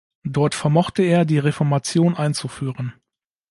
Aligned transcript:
Dort 0.25 0.55
vermochte 0.55 1.03
er 1.03 1.25
die 1.25 1.37
Reformation 1.37 2.15
einzuführen. 2.15 2.95